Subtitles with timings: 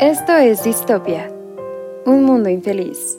[0.00, 1.32] Esto es Distopia,
[2.04, 3.18] un mundo infeliz.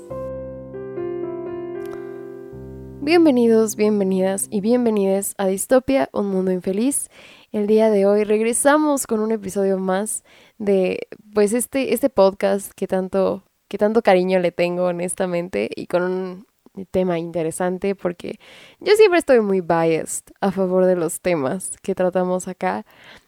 [3.02, 7.10] Bienvenidos, bienvenidas y bienvenidas a Distopia, un mundo infeliz.
[7.52, 10.24] El día de hoy regresamos con un episodio más
[10.60, 16.04] de pues este, este podcast que tanto, que tanto cariño le tengo honestamente y con
[16.04, 16.48] un
[16.86, 18.40] tema interesante porque
[18.80, 22.86] yo siempre estoy muy biased a favor de los temas que tratamos acá.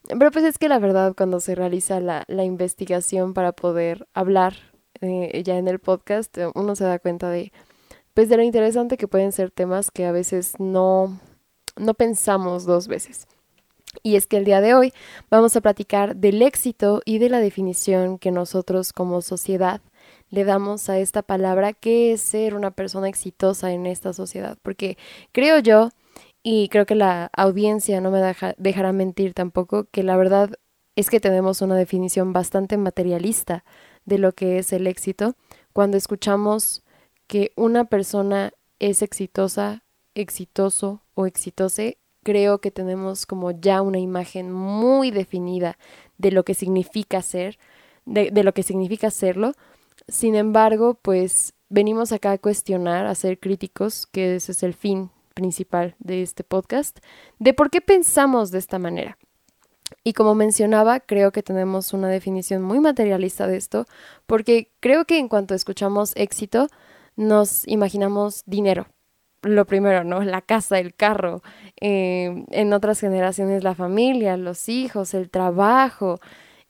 [0.07, 4.53] Pero pues es que la verdad cuando se realiza la, la investigación para poder hablar
[5.01, 7.51] eh, ya en el podcast, uno se da cuenta de
[8.13, 11.19] pues de lo interesante que pueden ser temas que a veces no,
[11.77, 13.27] no pensamos dos veces.
[14.03, 14.93] Y es que el día de hoy
[15.29, 19.81] vamos a platicar del éxito y de la definición que nosotros como sociedad
[20.29, 24.57] le damos a esta palabra, que es ser una persona exitosa en esta sociedad.
[24.61, 24.97] Porque
[25.31, 25.89] creo yo,
[26.43, 28.21] y creo que la audiencia no me
[28.57, 30.51] dejará mentir tampoco, que la verdad
[30.95, 33.63] es que tenemos una definición bastante materialista
[34.05, 35.35] de lo que es el éxito.
[35.73, 36.83] Cuando escuchamos
[37.27, 39.83] que una persona es exitosa,
[40.15, 45.77] exitoso o exitose, creo que tenemos como ya una imagen muy definida
[46.17, 47.57] de lo que significa ser,
[48.05, 49.53] de lo que significa serlo,
[50.07, 55.11] sin embargo, pues venimos acá a cuestionar, a ser críticos, que ese es el fin
[55.33, 56.99] principal de este podcast,
[57.37, 59.17] de por qué pensamos de esta manera.
[60.03, 63.85] Y como mencionaba, creo que tenemos una definición muy materialista de esto,
[64.25, 66.67] porque creo que en cuanto escuchamos éxito,
[67.15, 68.87] nos imaginamos dinero.
[69.41, 70.21] Lo primero, ¿no?
[70.21, 71.41] La casa, el carro,
[71.79, 76.19] eh, en otras generaciones la familia, los hijos, el trabajo,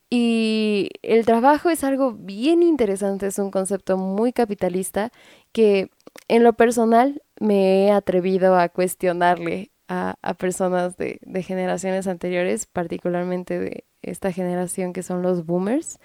[0.09, 5.11] y el trabajo es algo bien interesante, es un concepto muy capitalista
[5.51, 5.91] que
[6.27, 13.59] en lo personal me he atrevido a cuestionarle a, personas de, de, generaciones anteriores, particularmente
[13.59, 15.99] de esta generación que son los boomers.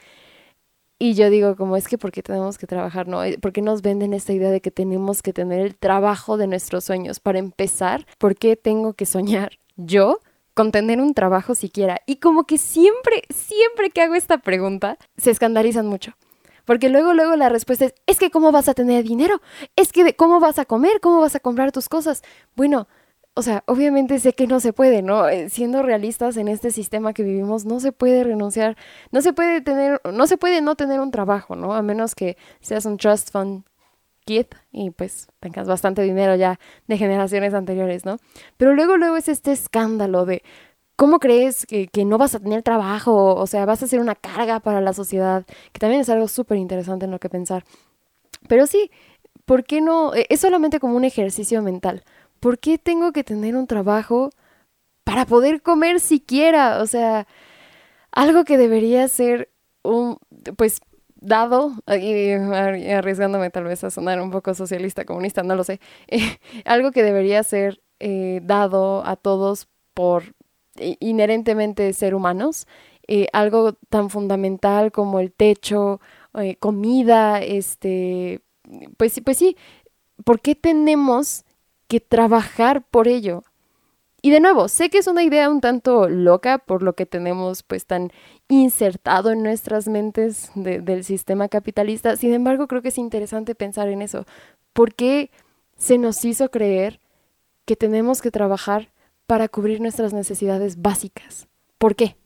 [0.98, 3.08] Y yo digo, como es que, ¿por qué tenemos que trabajar?
[3.08, 3.20] ¿No?
[3.42, 6.84] ¿Por qué nos venden esta idea de que tenemos que tener el trabajo de nuestros
[6.84, 7.20] sueños?
[7.20, 10.20] Para empezar, ¿por qué tengo que soñar yo
[10.54, 12.00] con tener un trabajo siquiera.
[12.06, 16.14] Y como que siempre, siempre que hago esta pregunta, se escandalizan mucho.
[16.64, 19.42] Porque luego, luego la respuesta es, es que cómo vas a tener dinero,
[19.76, 22.22] es que cómo vas a comer, cómo vas a comprar tus cosas.
[22.56, 22.88] Bueno,
[23.34, 25.28] o sea, obviamente sé que no se puede, ¿no?
[25.28, 28.76] Eh, siendo realistas en este sistema que vivimos, no se puede renunciar,
[29.10, 31.74] no se puede tener, no se puede no tener un trabajo, ¿no?
[31.74, 33.64] A menos que seas un trust fund
[34.24, 38.18] kid y pues tengas bastante dinero ya de generaciones anteriores, ¿no?
[38.57, 40.42] Pero luego, luego es este escándalo de
[40.96, 44.14] cómo crees que, que no vas a tener trabajo, o sea, vas a ser una
[44.14, 47.64] carga para la sociedad, que también es algo súper interesante en lo que pensar.
[48.48, 48.90] Pero sí,
[49.45, 50.14] ¿por qué no?
[50.14, 52.05] E, es solamente como un ejercicio mental.
[52.40, 54.30] ¿Por qué tengo que tener un trabajo
[55.05, 56.83] para poder comer siquiera?
[56.83, 57.27] O sea,
[58.13, 59.51] algo que debería ser
[59.83, 60.18] un,
[60.57, 60.80] pues,
[61.24, 65.80] dado, y arriesgándome tal vez a sonar un poco socialista, comunista, no lo sé,
[66.64, 70.34] algo que debería ser eh, dado a todos por
[70.77, 72.67] inherentemente ser humanos,
[73.07, 76.01] eh, algo tan fundamental como el techo,
[76.34, 78.40] eh, comida, este,
[78.96, 79.57] pues, pues sí,
[80.24, 81.45] ¿por qué tenemos
[81.89, 83.45] que trabajar por ello?
[84.24, 87.62] Y de nuevo, sé que es una idea un tanto loca por lo que tenemos
[87.62, 88.11] pues tan
[88.48, 92.17] insertado en nuestras mentes del sistema capitalista.
[92.17, 94.24] Sin embargo, creo que es interesante pensar en eso.
[94.73, 95.30] ¿Por qué
[95.77, 97.01] se nos hizo creer
[97.67, 98.90] que tenemos que trabajar
[99.27, 101.46] para cubrir nuestras necesidades básicas?
[101.77, 102.17] ¿Por qué?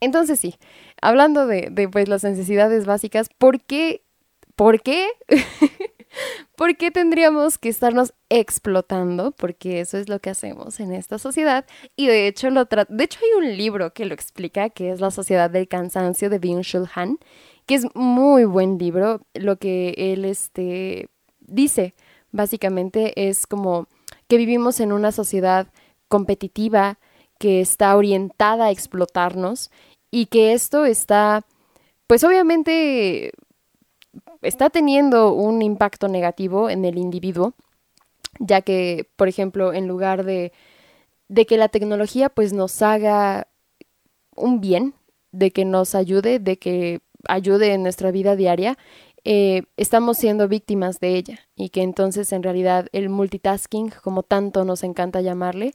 [0.00, 0.56] Entonces sí,
[1.00, 4.02] hablando de, de pues las necesidades básicas, ¿por qué?
[4.54, 5.08] ¿Por qué?
[6.56, 9.32] ¿Por qué tendríamos que estarnos explotando?
[9.32, 11.64] Porque eso es lo que hacemos en esta sociedad.
[11.96, 15.10] Y de hecho, lo de hecho hay un libro que lo explica, que es La
[15.10, 17.18] Sociedad del Cansancio de Byung-Chul Han,
[17.66, 19.20] que es muy buen libro.
[19.34, 21.08] Lo que él este,
[21.40, 21.94] dice,
[22.30, 23.86] básicamente, es como
[24.28, 25.66] que vivimos en una sociedad
[26.08, 26.98] competitiva
[27.38, 29.70] que está orientada a explotarnos
[30.10, 31.42] y que esto está,
[32.06, 33.32] pues obviamente
[34.44, 37.54] está teniendo un impacto negativo en el individuo,
[38.38, 40.52] ya que, por ejemplo, en lugar de,
[41.28, 43.48] de que la tecnología pues nos haga
[44.36, 44.94] un bien,
[45.32, 48.78] de que nos ayude, de que ayude en nuestra vida diaria,
[49.24, 51.38] eh, estamos siendo víctimas de ella.
[51.56, 55.72] Y que entonces en realidad el multitasking, como tanto nos encanta llamarle,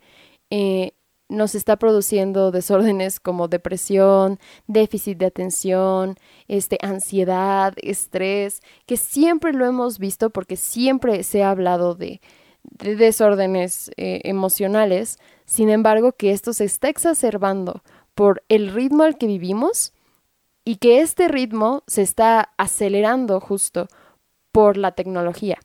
[0.50, 0.94] eh,
[1.30, 6.16] nos está produciendo desórdenes como depresión, déficit de atención,
[6.48, 12.20] este, ansiedad, estrés, que siempre lo hemos visto porque siempre se ha hablado de,
[12.64, 17.84] desórdenes eh, emocionales, sin embargo que esto se está exacerbando
[18.16, 19.94] por el ritmo al que vivimos
[20.66, 23.88] y que este ritmo se está acelerando justo
[24.52, 25.58] por la tecnología.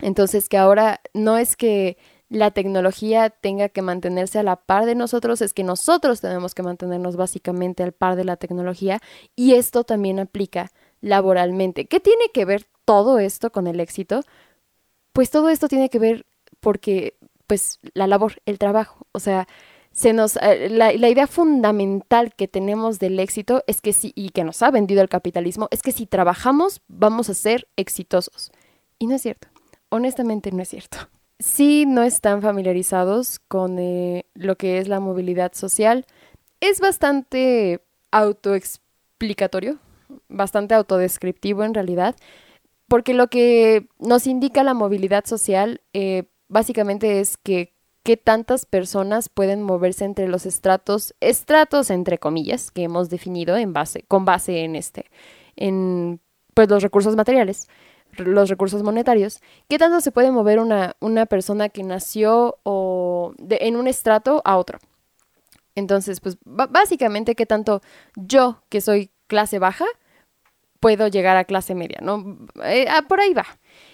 [0.00, 1.98] Entonces que ahora no es que
[2.30, 6.62] la tecnología tenga que mantenerse a la par de nosotros, es que nosotros tenemos que
[6.62, 9.00] mantenernos básicamente al par de la tecnología
[9.34, 11.86] y esto también aplica laboralmente.
[11.86, 14.22] ¿Qué tiene que ver todo esto con el éxito?
[15.12, 16.24] Pues todo esto tiene que ver
[16.60, 17.16] porque,
[17.48, 19.48] pues, la labor, el trabajo, o sea,
[19.92, 24.28] se nos, eh, la, la, idea fundamental que tenemos del éxito es que si, y
[24.28, 28.52] que nos ha vendido el capitalismo, es que si trabajamos vamos a ser exitosos.
[29.00, 29.48] Y no es cierto,
[29.88, 31.08] honestamente no es cierto
[31.40, 36.06] si no están familiarizados con eh, lo que es la movilidad social,
[36.60, 39.78] es bastante autoexplicatorio,
[40.28, 42.14] bastante autodescriptivo en realidad,
[42.88, 47.72] porque lo que nos indica la movilidad social eh, básicamente es que
[48.02, 53.72] qué tantas personas pueden moverse entre los estratos, estratos entre comillas, que hemos definido en
[53.72, 55.06] base, con base en este,
[55.56, 56.20] en
[56.52, 57.66] pues los recursos materiales
[58.16, 63.76] los recursos monetarios, ¿qué tanto se puede mover una, una persona que nació o en
[63.76, 64.78] un estrato a otro?
[65.74, 67.80] Entonces, pues básicamente, ¿qué tanto
[68.16, 69.86] yo, que soy clase baja,
[70.80, 71.98] puedo llegar a clase media?
[72.02, 72.38] ¿no?
[72.64, 73.46] Eh, ah, por ahí va.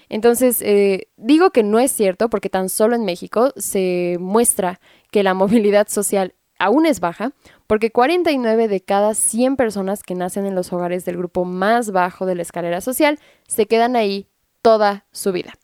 [0.08, 4.80] Entonces, eh, digo que no es cierto porque tan solo en México se muestra
[5.10, 7.32] que la movilidad social aún es baja,
[7.66, 12.26] porque 49 de cada 100 personas que nacen en los hogares del grupo más bajo
[12.26, 14.28] de la escalera social se quedan ahí
[14.62, 15.54] toda su vida.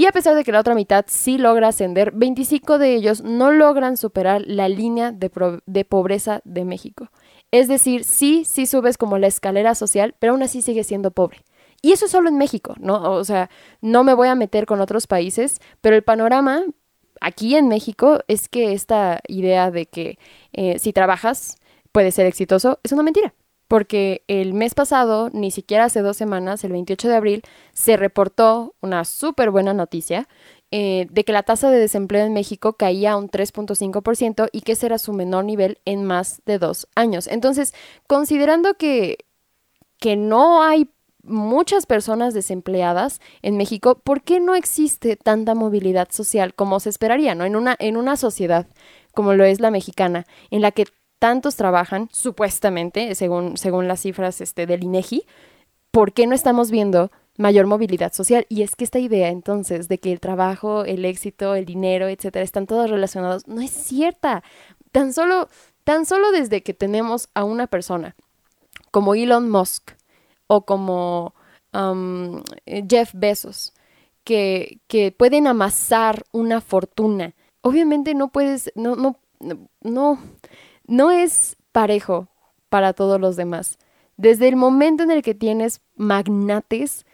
[0.00, 3.52] Y a pesar de que la otra mitad sí logra ascender, 25 de ellos no
[3.52, 5.28] logran superar la línea de,
[5.84, 7.10] pobreza de México.
[7.50, 11.44] Es decir, sí, sí subes como la escalera social, pero aún así sigues siendo pobre.
[11.82, 13.12] Y eso es solo en México, ¿no?
[13.12, 13.50] O sea,
[13.82, 16.64] no me voy a meter con otros países, pero el panorama
[17.20, 20.18] aquí en México es que esta idea de que
[20.52, 21.56] eh, si trabajas
[21.92, 23.34] puedes ser exitoso es una mentira.
[23.68, 28.74] Porque el mes pasado, ni siquiera hace dos semanas, el 28 de abril, se reportó
[28.80, 30.26] una súper buena noticia
[30.72, 34.72] eh, de que la tasa de desempleo en México caía a un 3.5% y que
[34.72, 37.28] ese era su menor nivel en más de dos años.
[37.28, 37.72] Entonces,
[38.08, 39.18] considerando que,
[39.98, 40.88] que no hay
[41.22, 47.34] muchas personas desempleadas en México, ¿por qué no existe tanta movilidad social como se esperaría,
[47.34, 47.44] ¿no?
[47.44, 48.66] En una, en una sociedad
[49.14, 50.86] como lo es la mexicana, en la que
[51.18, 55.26] tantos trabajan, supuestamente, según, según las cifras este, del INEGI,
[55.90, 58.46] ¿por qué no estamos viendo mayor movilidad social?
[58.48, 62.42] Y es que esta idea entonces de que el trabajo, el éxito, el dinero, etcétera,
[62.42, 64.42] están todos relacionados, no es cierta.
[64.92, 65.48] Tan solo,
[65.84, 68.16] tan solo desde que tenemos a una persona
[68.90, 69.92] como Elon Musk,
[70.52, 71.32] o como
[71.72, 73.72] um, Jeff Bezos,
[74.24, 77.36] que, que, pueden amasar una fortuna.
[77.60, 79.16] Obviamente no puedes, no, no,
[79.80, 80.18] no,
[80.88, 82.26] no es parejo
[82.68, 83.78] para todos los demás.
[84.16, 87.06] Desde el momento en el que tienes magnates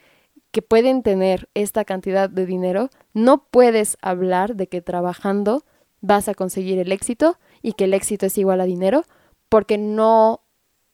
[0.51, 5.63] que pueden tener esta cantidad de dinero, no puedes hablar de que trabajando
[6.01, 9.03] vas a conseguir el éxito y que el éxito es igual a dinero,
[9.51, 10.41] porque no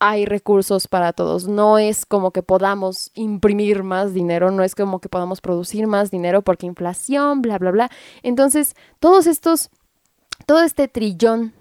[0.05, 1.47] hay recursos para todos.
[1.47, 6.11] No es como que podamos imprimir más dinero, no es como que podamos producir más
[6.11, 7.91] dinero porque inflación, bla, bla, bla.
[8.25, 9.71] Entonces, todos estos,
[10.45, 11.53] todo este trillón,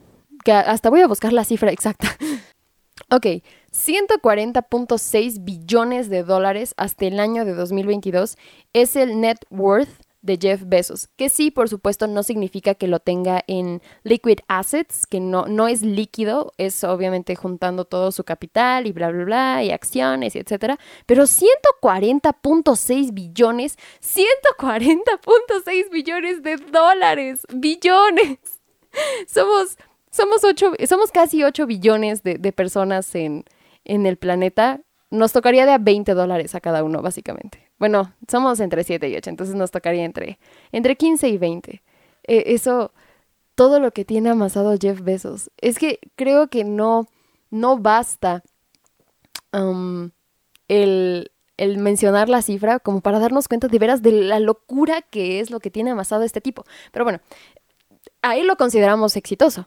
[0.44, 2.08] que hasta voy a buscar la cifra exacta.
[3.12, 3.44] ok,
[3.74, 8.38] 140.6 billones de dólares hasta el año de 2022
[8.74, 13.00] es el net worth de Jeff Bezos, que sí, por supuesto, no significa que lo
[13.00, 18.86] tenga en liquid assets, que no, no es líquido, es obviamente juntando todo su capital
[18.86, 27.42] y bla, bla, bla, y acciones, y etcétera, pero 140.6 billones, 140.6 billones de dólares,
[27.54, 28.38] billones.
[29.26, 29.78] Somos,
[30.10, 33.46] somos, ocho, somos casi 8 billones de, de personas en,
[33.86, 34.82] en el planeta.
[35.10, 37.71] Nos tocaría de a 20 dólares a cada uno, básicamente.
[37.82, 40.38] Bueno, somos entre 7 y 8, entonces nos tocaría entre,
[40.72, 41.82] entre 15 y 20.
[42.28, 42.92] E, eso,
[43.56, 45.50] todo lo que tiene amasado Jeff Bezos.
[45.58, 47.08] Es que creo que no,
[47.50, 48.44] no basta
[49.52, 50.12] um,
[50.68, 55.40] el, el mencionar la cifra como para darnos cuenta de veras de la locura que
[55.40, 56.66] es lo que tiene amasado este tipo.
[56.92, 57.20] Pero bueno,
[58.22, 59.66] ahí lo consideramos exitoso.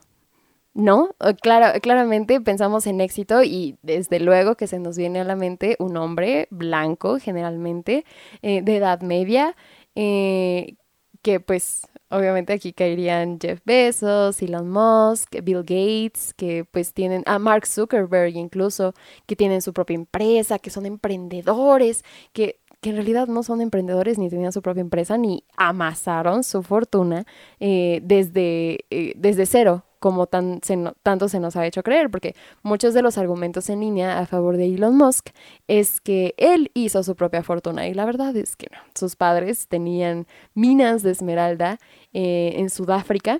[0.75, 5.23] No, eh, claro, claramente pensamos en éxito y desde luego que se nos viene a
[5.23, 8.03] la mente un hombre blanco generalmente,
[8.41, 9.55] eh, de edad media,
[9.95, 10.75] eh,
[11.21, 17.39] que pues obviamente aquí caerían Jeff Bezos, Elon Musk, Bill Gates, que pues tienen, a
[17.39, 18.93] Mark Zuckerberg incluso,
[19.27, 22.03] que tienen su propia empresa, que son emprendedores,
[22.33, 26.61] que que en realidad no son emprendedores ni tenían su propia empresa ni amasaron su
[26.61, 27.25] fortuna
[27.59, 30.61] desde, desde cero como tan,
[31.01, 34.55] tanto se nos ha hecho creer, porque muchos de los argumentos en línea a favor
[34.55, 35.29] de Elon Musk
[35.67, 38.77] es que él hizo su propia fortuna y la verdad es que no.
[38.93, 41.79] Sus padres tenían minas de esmeralda
[42.13, 43.39] eh, en Sudáfrica,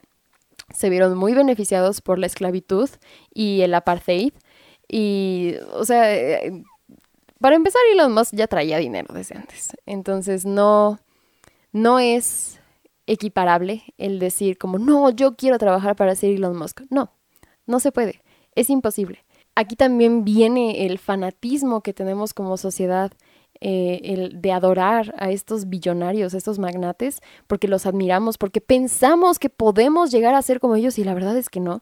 [0.74, 2.90] se vieron muy beneficiados por la esclavitud
[3.32, 4.34] y el apartheid
[4.88, 6.64] y, o sea, eh,
[7.40, 9.78] para empezar, Elon Musk ya traía dinero desde antes.
[9.86, 10.98] Entonces, no,
[11.74, 12.60] no es
[13.08, 16.82] equiparable el decir como, no, yo quiero trabajar para ser Elon Musk.
[16.90, 17.12] No,
[17.66, 18.22] no se puede.
[18.56, 19.26] Es imposible.
[19.56, 23.12] Aquí también viene el fanatismo que tenemos como sociedad,
[23.62, 29.40] eh, el de adorar a estos billonarios, a estos magnates, porque los admiramos, porque pensamos
[29.40, 31.82] que podemos llegar a ser como ellos y la verdad es que no.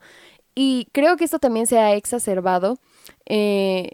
[0.56, 2.77] Y creo que esto también se ha exacerbado
[3.25, 3.89] eh,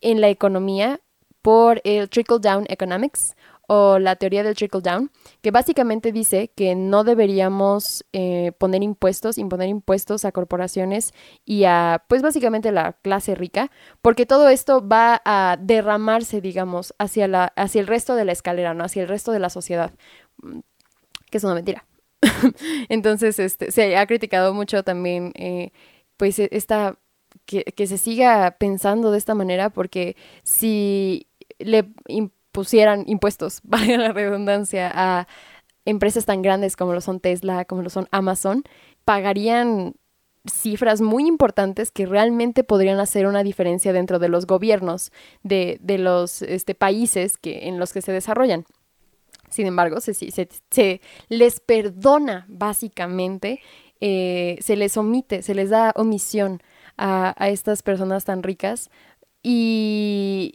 [0.00, 1.00] en la economía
[1.42, 3.36] por el trickle down economics
[3.68, 9.38] o la teoría del trickle down, que básicamente dice que no deberíamos eh, poner impuestos,
[9.38, 11.12] imponer impuestos a corporaciones
[11.44, 17.28] y a, pues básicamente la clase rica, porque todo esto va a derramarse, digamos, hacia,
[17.28, 18.84] la, hacia el resto de la escalera, ¿no?
[18.84, 19.92] Hacia el resto de la sociedad,
[20.42, 20.58] mm,
[21.30, 21.86] que es una mentira.
[22.88, 25.70] Entonces, este, se ha criticado mucho también, eh,
[26.16, 26.98] pues, e, esta
[27.46, 31.26] que, que, se siga pensando de esta manera, porque si
[31.58, 31.88] le
[32.52, 35.26] pusieran impuestos, valga la redundancia, a
[35.84, 38.62] empresas tan grandes como lo son Tesla, como lo son Amazon,
[39.04, 39.94] pagarían
[40.50, 45.98] cifras muy importantes que realmente podrían hacer una diferencia dentro de los gobiernos de, de
[45.98, 48.64] los este, países que, en los que se desarrollan.
[49.50, 53.60] Sin embargo, se, les perdona básicamente,
[54.00, 56.62] eh, se les omite, se les da omisión
[56.96, 58.90] a, a estas personas tan ricas
[59.42, 60.54] y,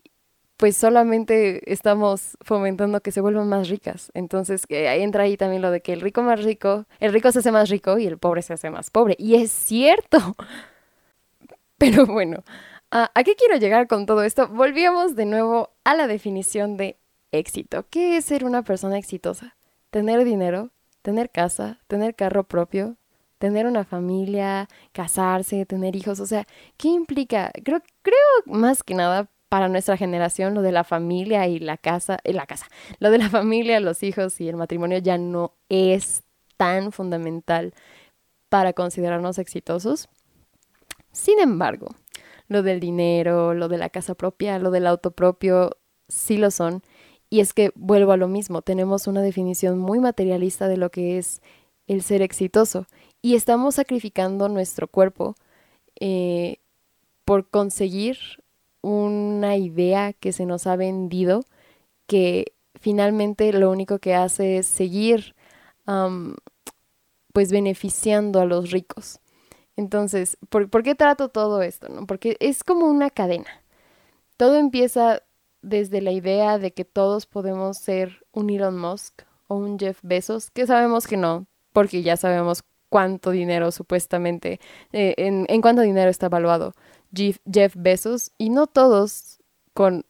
[0.58, 4.12] pues solamente estamos fomentando que se vuelvan más ricas.
[4.16, 7.40] Entonces ahí entra ahí también lo de que el rico más rico, el rico se
[7.40, 9.16] hace más rico y el pobre se hace más pobre.
[9.20, 10.18] Y es cierto.
[11.78, 12.44] Pero bueno,
[12.90, 14.48] ¿a, qué quiero llegar con todo esto?
[14.48, 16.98] Volvíamos de nuevo a la definición de
[17.32, 17.86] éxito.
[17.90, 19.56] ¿Qué es ser una persona exitosa?
[19.92, 20.72] Tener dinero,
[21.04, 22.98] tener casa, tener carro propio,
[23.38, 26.48] tener una familia, casarse, tener hijos, o sea,
[26.78, 27.52] ¿qué implica?
[27.64, 32.20] Creo, creo más que nada para nuestra generación lo de la familia y la casa,
[32.24, 32.68] eh, la casa,
[33.00, 36.24] lo de la familia, los hijos y el matrimonio ya no es
[36.58, 37.74] tan fundamental
[38.50, 40.10] para considerarnos exitosos.
[41.12, 41.96] Sin embargo,
[42.48, 45.78] lo del dinero, lo de la casa propia, lo del auto propio,
[46.08, 46.84] sí lo son.
[47.30, 51.18] Y es que vuelvo a lo mismo, tenemos una definición muy materialista de lo que
[51.18, 51.42] es
[51.88, 52.86] el ser exitoso
[53.22, 55.36] y estamos sacrificando nuestro cuerpo
[56.00, 56.58] eh,
[57.26, 58.18] por conseguir
[58.88, 61.44] una idea que se nos ha vendido
[62.08, 65.36] que finalmente lo único que hace es seguir
[67.34, 69.20] pues beneficiando a los ricos.
[69.78, 71.88] Entonces, ¿por, qué trato todo esto?
[71.88, 72.06] No?
[72.06, 73.64] Porque es como una cadena.
[74.36, 75.22] Todo empieza
[75.62, 80.50] desde la idea de que todos podemos ser un Elon Musk o un Jeff Bezos,
[80.52, 84.60] que sabemos que no, porque ya sabemos cuánto dinero supuestamente,
[84.92, 86.74] eh, en, en cuánto dinero está evaluado
[87.14, 89.40] Jeff Bezos y no todos
[89.74, 90.06] con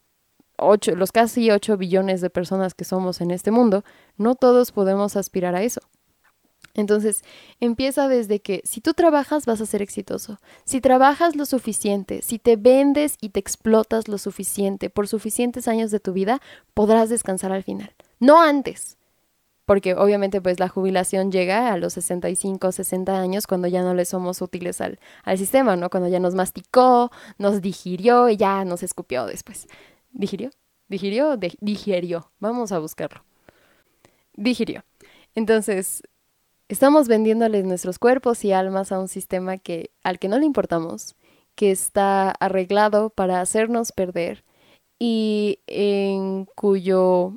[0.57, 3.83] ocho, los casi 8 billones de personas que somos en este mundo,
[4.17, 5.81] no todos podemos aspirar a eso.
[6.73, 7.23] Entonces,
[7.59, 10.39] empieza desde que si tú trabajas vas a ser exitoso.
[10.63, 15.89] Si trabajas lo suficiente, si te vendes y te explotas lo suficiente por suficientes años
[15.89, 16.39] de tu vida,
[16.75, 17.93] podrás descansar al final.
[18.19, 18.97] No antes
[19.67, 24.05] porque obviamente pues la jubilación llega a los 65, 60 años cuando ya no le
[24.05, 25.89] somos útiles al, al sistema, ¿no?
[25.89, 29.67] Cuando ya nos masticó, nos digirió y ya nos escupió después.
[30.13, 30.51] ¿Digirió?
[30.87, 31.35] ¿Digirió?
[31.59, 32.31] digirió.
[32.39, 33.25] Vamos a buscarlo.
[34.35, 34.85] Digirió.
[35.35, 36.01] Entonces,
[36.69, 41.17] estamos vendiéndoles nuestros cuerpos y almas a un sistema que, al que no le importamos,
[41.55, 44.45] que está arreglado para hacernos perder
[44.97, 47.33] y en cuyo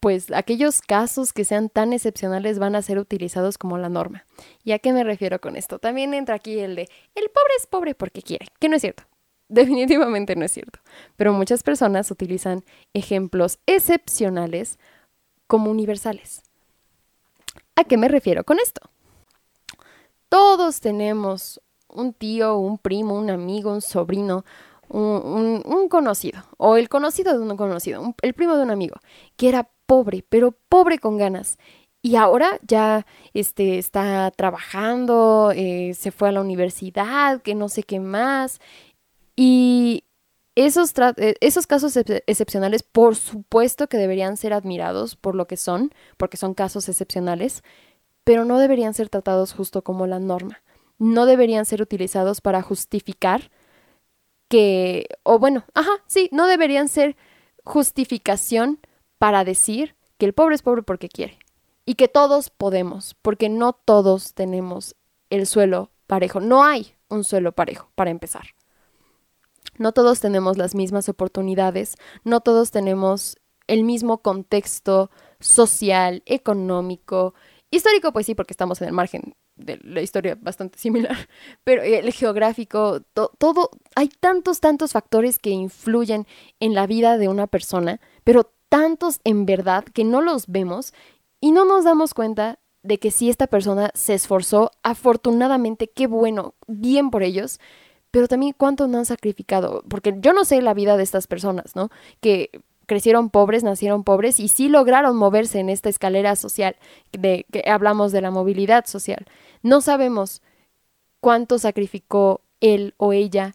[0.00, 4.24] pues aquellos casos que sean tan excepcionales van a ser utilizados como la norma.
[4.64, 5.78] ¿Y a qué me refiero con esto?
[5.78, 9.04] También entra aquí el de el pobre es pobre porque quiere, que no es cierto.
[9.48, 10.78] Definitivamente no es cierto.
[11.16, 14.78] Pero muchas personas utilizan ejemplos excepcionales
[15.46, 16.42] como universales.
[17.74, 18.90] ¿A qué me refiero con esto?
[20.28, 24.44] Todos tenemos un tío, un primo, un amigo, un sobrino,
[24.88, 28.96] un, conocido, o el conocido de un conocido, el primo de un amigo,
[29.36, 31.58] que era pobre, pero pobre con ganas.
[32.00, 37.82] Y ahora ya este, está trabajando, eh, se fue a la universidad, que no sé
[37.82, 38.60] qué más.
[39.34, 40.04] Y
[40.54, 45.92] esos, eh, esos casos excepcionales, por supuesto que deberían ser admirados por lo que son,
[46.16, 47.62] porque son casos excepcionales,
[48.24, 50.60] pero no deberían ser tratados justo como la norma.
[50.98, 53.50] No deberían ser utilizados para justificar
[54.48, 57.16] que, o bueno, ajá, sí, no deberían ser
[57.64, 58.80] justificación
[59.18, 61.38] para decir que el pobre es pobre porque quiere
[61.84, 64.96] y que todos podemos, porque no todos tenemos
[65.30, 66.40] el suelo parejo.
[66.40, 68.54] No hay un suelo parejo, para empezar.
[69.78, 73.36] No todos tenemos las mismas oportunidades, no todos tenemos
[73.66, 77.34] el mismo contexto social, económico,
[77.70, 81.16] histórico, pues sí, porque estamos en el margen de la historia bastante similar,
[81.64, 86.26] pero el geográfico, todo, hay tantos, tantos factores que influyen
[86.60, 90.92] en la vida de una persona, pero tantos en verdad que no los vemos
[91.40, 96.54] y no nos damos cuenta de que si esta persona se esforzó, afortunadamente, qué bueno,
[96.66, 97.60] bien por ellos,
[98.10, 101.76] pero también cuánto no han sacrificado, porque yo no sé la vida de estas personas,
[101.76, 101.90] ¿no?
[102.20, 102.50] Que
[102.88, 106.76] crecieron pobres, nacieron pobres y sí lograron moverse en esta escalera social
[107.12, 109.26] de que hablamos de la movilidad social.
[109.62, 110.42] No sabemos
[111.20, 113.54] cuánto sacrificó él o ella,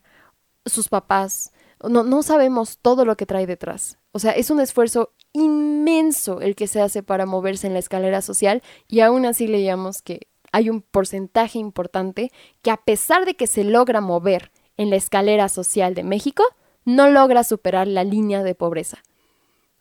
[0.64, 1.52] sus papás,
[1.88, 3.98] no, no sabemos todo lo que trae detrás.
[4.12, 8.22] O sea, es un esfuerzo inmenso el que se hace para moverse en la escalera
[8.22, 12.30] social y aún así leíamos que hay un porcentaje importante
[12.62, 16.44] que a pesar de que se logra mover en la escalera social de México,
[16.84, 18.98] no logra superar la línea de pobreza.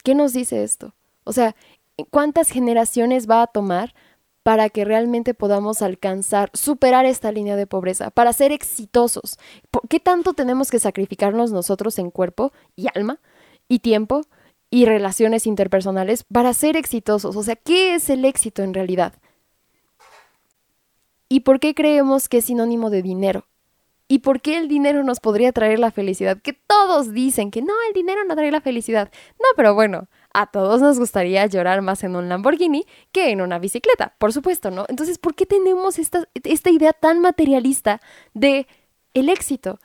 [0.03, 0.95] ¿Qué nos dice esto?
[1.25, 1.55] O sea,
[2.09, 3.93] ¿cuántas generaciones va a tomar
[4.43, 9.39] para que realmente podamos alcanzar, superar esta línea de pobreza, para ser exitosos?
[9.89, 13.19] ¿Qué tanto tenemos que sacrificarnos nosotros en cuerpo y alma
[13.67, 14.21] y tiempo
[14.73, 17.35] y relaciones interpersonales para ser exitosos.
[17.35, 19.13] O sea, ¿qué es el éxito en realidad?
[21.29, 23.45] ¿Y por qué creemos que es sinónimo de dinero?
[24.07, 26.41] ¿Y por qué el dinero nos podría traer la felicidad?
[26.41, 29.11] Que todos dicen que no, el dinero no trae la felicidad.
[29.39, 33.59] No, pero bueno, a todos nos gustaría llorar más en un Lamborghini que en una
[33.59, 34.85] bicicleta, por supuesto, ¿no?
[34.89, 38.01] Entonces, ¿por qué tenemos esta, esta idea tan materialista
[38.33, 38.67] de
[39.13, 39.79] el éxito?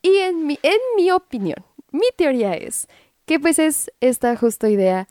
[0.00, 2.88] Y en mi, en mi opinión, mi teoría es
[3.26, 5.06] que pues es esta justa idea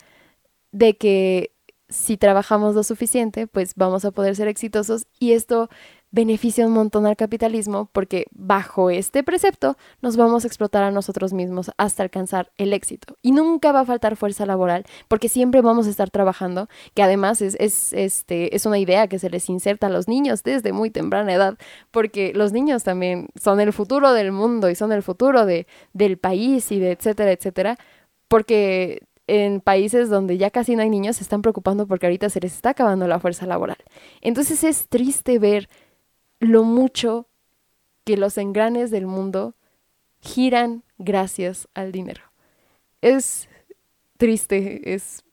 [0.71, 1.55] de que
[1.89, 5.69] si trabajamos lo suficiente, pues vamos a poder ser exitosos y esto
[6.11, 11.33] beneficia un montón al capitalismo porque bajo este precepto nos vamos a explotar a nosotros
[11.33, 13.15] mismos hasta alcanzar el éxito.
[13.21, 17.41] Y nunca va a faltar fuerza laboral porque siempre vamos a estar trabajando, que además
[17.41, 20.91] es, es, este, es una idea que se les inserta a los niños desde muy
[20.91, 21.57] temprana edad,
[21.91, 26.17] porque los niños también son el futuro del mundo y son el futuro de, del
[26.17, 27.77] país y de etcétera, etcétera
[28.27, 32.39] porque en países donde ya casi no hay niños se están preocupando porque ahorita se
[32.39, 33.77] les está acabando la fuerza laboral.
[34.21, 35.69] Entonces es triste ver
[36.41, 37.27] lo mucho
[38.03, 39.55] que los engranes del mundo
[40.19, 42.23] giran gracias al dinero.
[43.01, 43.47] Es
[44.17, 45.23] triste, es...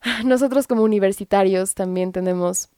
[0.24, 2.70] Nosotros como universitarios también tenemos,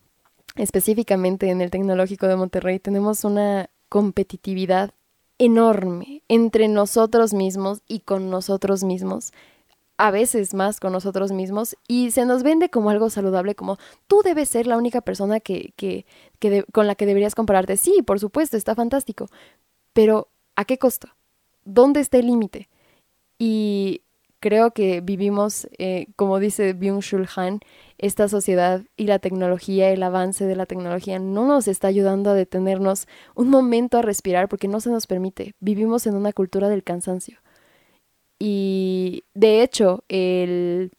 [0.57, 4.93] específicamente en el Tecnológico de Monterrey, tenemos una competitividad
[5.39, 9.33] enorme entre nosotros mismos y con nosotros mismos,
[9.97, 14.23] a veces más con nosotros mismos, y se nos vende como algo saludable, como tú
[14.23, 16.05] debes ser la única persona que, que,
[16.73, 17.77] con la que deberías compararte.
[17.77, 19.29] Sí, por supuesto, está fantástico,
[19.93, 21.09] pero ¿a qué costo?
[21.65, 22.69] ¿Dónde está el límite?
[23.39, 24.03] Y
[24.41, 27.61] creo que vivimos, eh, como dice Byung-Chul Han,
[27.97, 32.35] esta sociedad y la tecnología, el avance de la tecnología no nos está ayudando a
[32.35, 35.55] detenernos un momento a respirar porque no se nos permite.
[35.61, 37.39] Vivimos en una cultura del cansancio.
[38.47, 40.93] Y de hecho, el,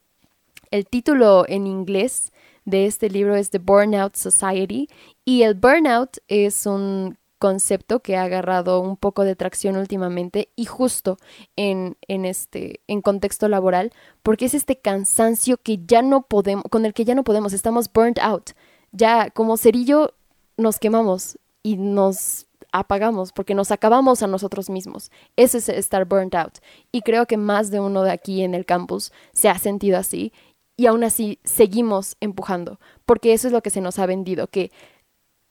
[0.71, 4.89] el título en inglés de este libro es The Burnout Society
[5.25, 10.65] y el burnout es un concepto que ha agarrado un poco de tracción últimamente y
[10.65, 11.19] justo
[11.55, 13.91] en, en, este en contexto laboral
[14.23, 17.93] porque es este cansancio que ya no podemos con el que ya no podemos estamos
[17.93, 18.53] burnt out.
[18.91, 20.15] Ya como cerillo
[20.58, 22.44] nos quemamos y nos
[22.79, 26.57] apagamos porque nos acabamos a nosotros mismos eso es estar burnt out
[26.91, 30.33] y creo que más de uno de aquí en el campus se ha sentido así
[30.77, 34.71] y aún así seguimos empujando porque eso es lo que se nos ha vendido que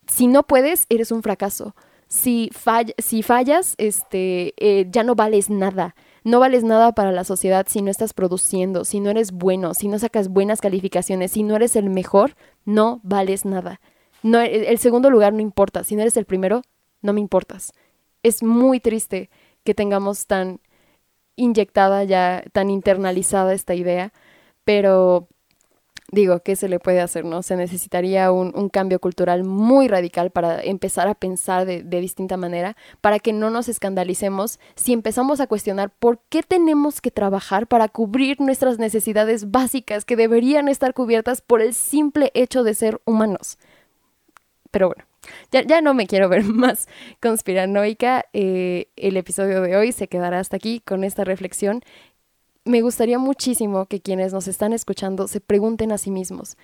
[0.07, 1.75] si no puedes, eres un fracaso.
[2.07, 2.51] Si,
[2.99, 5.95] si fallas, este, eh, ya no vales nada.
[6.23, 9.89] No vales nada para la sociedad si no estás produciendo, si no eres bueno, si
[9.89, 12.35] no sacas buenas calificaciones, si no eres el mejor,
[12.65, 13.81] no vales nada.
[14.23, 15.85] No, el segundo lugar no importa.
[15.85, 16.63] Si no eres el primero,
[17.05, 17.73] no me importas.
[18.23, 19.31] Es muy triste
[19.63, 20.61] que tengamos tan
[21.37, 24.13] inyectada ya, tan internalizada esta idea,
[24.65, 25.29] pero
[26.11, 27.25] digo, ¿qué se le puede hacer?
[27.27, 27.43] ¿no?
[27.43, 32.77] Se necesitaría un, cambio cultural muy radical para empezar a pensar de, de, distinta manera,
[33.03, 37.89] para que no nos escandalicemos si empezamos a cuestionar por qué tenemos que trabajar para
[37.89, 43.59] cubrir nuestras necesidades básicas que deberían estar cubiertas por el simple hecho de ser humanos.
[44.71, 45.05] Pero bueno.
[45.53, 46.89] Ya, ya, no me quiero ver más
[47.21, 48.27] conspiranoica.
[48.33, 51.83] Eh, el episodio de hoy se quedará hasta aquí con esta reflexión
[52.65, 56.57] me gustaría muchísimo que quienes nos están escuchando se pregunten a sí mismos,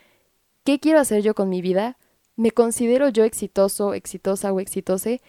[0.64, 1.98] ¿qué quiero hacer yo con mi vida?
[2.36, 5.20] ¿Me considero yo exitoso, exitosa o exitose?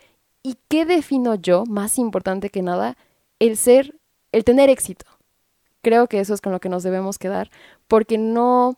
[0.44, 2.98] ¿Y qué defino yo, más importante que nada,
[3.40, 4.00] el ser,
[4.32, 5.06] el tener éxito?
[5.82, 7.52] Creo que eso es con lo que nos debemos quedar,
[7.88, 8.78] porque no,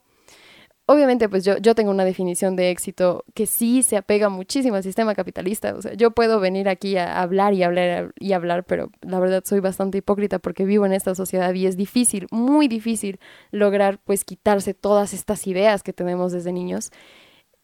[0.86, 4.84] Obviamente, pues yo, yo tengo una definición de éxito que sí se apega muchísimo al
[4.84, 5.74] sistema capitalista.
[5.76, 9.44] O sea, yo puedo venir aquí a hablar y hablar y hablar, pero la verdad
[9.46, 13.20] soy bastante hipócrita porque vivo en esta sociedad y es difícil, muy difícil
[13.52, 16.92] lograr pues quitarse todas estas ideas que tenemos desde niños.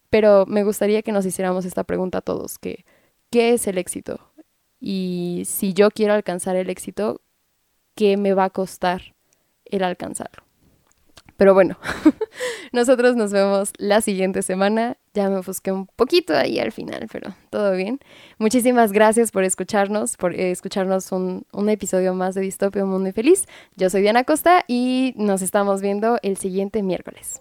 [0.09, 2.85] Pero me gustaría que nos hiciéramos esta pregunta a todos, que
[3.31, 4.31] ¿qué es el éxito?
[4.79, 7.21] Y si yo quiero alcanzar el éxito,
[7.95, 9.15] ¿qué me va a costar
[9.65, 10.48] el alcanzarlo?
[11.39, 11.77] Pero bueno,
[12.73, 14.97] nosotros nos vemos la siguiente semana.
[15.13, 17.99] Ya me ofusqué un poquito ahí al final, pero todo bien.
[18.39, 23.13] Muchísimas gracias por escucharnos, por eh, escucharnos un, un, episodio más de Distopia, un mundo
[23.13, 23.45] feliz.
[23.77, 27.39] Yo soy Diana Costa y nos estamos viendo el siguiente miércoles.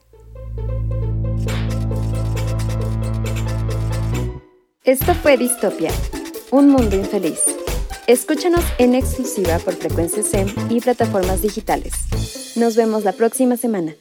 [4.85, 5.91] Esto fue Distopia,
[6.53, 7.58] un mundo infeliz.
[8.09, 11.93] Escúchanos en exclusiva por frecuencia SEM y plataformas digitales.
[12.57, 13.97] Nos vemos la próxima semana.